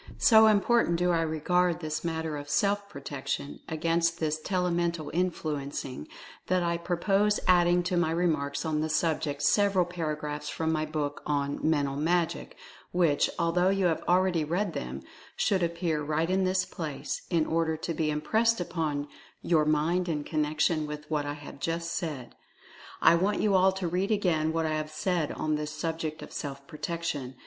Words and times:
So 0.17 0.47
important 0.47 0.95
do 0.95 1.11
I 1.11 1.21
regard 1.21 1.79
this 1.79 2.03
matter 2.03 2.35
of 2.35 2.49
Self 2.49 2.89
Protection 2.89 3.59
against 3.69 4.19
this 4.19 4.41
Telemental 4.41 5.11
Influencing 5.13 6.07
that 6.47 6.63
I 6.63 6.77
purpose 6.79 7.39
adding 7.47 7.83
to 7.83 7.97
my 7.97 8.09
remarks 8.09 8.65
on 8.65 8.81
this 8.81 8.95
subject 8.95 9.43
sev 9.43 9.73
eral 9.73 9.87
paragraphs 9.87 10.49
from 10.49 10.71
my 10.71 10.87
book 10.87 11.21
on 11.27 11.59
"Mental 11.61 11.95
Magic," 11.97 12.57
which, 12.91 13.29
although 13.37 13.69
you 13.69 13.85
have 13.85 14.03
already 14.07 14.43
read 14.43 14.73
them, 14.73 15.03
should 15.35 15.61
appear 15.61 16.01
right 16.01 16.31
in 16.31 16.45
this 16.45 16.65
place, 16.65 17.21
in 17.29 17.45
order 17.45 17.77
to 17.77 17.93
be 17.93 18.09
impressed 18.09 18.59
upon 18.59 19.07
your 19.43 19.65
mind 19.65 20.09
in 20.09 20.23
connection 20.23 20.87
with 20.87 21.07
what 21.11 21.27
I 21.27 21.33
have 21.33 21.59
just 21.59 21.91
said. 21.93 22.33
I 23.03 23.13
want 23.13 23.39
you 23.39 23.53
all 23.53 23.71
to 23.73 23.87
read 23.87 24.09
again 24.09 24.51
what 24.51 24.65
I 24.65 24.73
have 24.73 24.89
said 24.89 25.31
on 25.31 25.57
this 25.57 25.69
subject 25.69 26.23
of 26.23 26.33
Self 26.33 26.65
Protection. 26.65 27.35